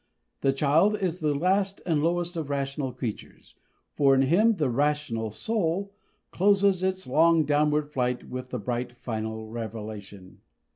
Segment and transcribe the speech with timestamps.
[0.39, 3.53] The child is the last and lowest of rational creatures,
[3.93, 5.93] for in him the "rational soul"
[6.31, 10.41] closes its long downward flight with the bright final revelation.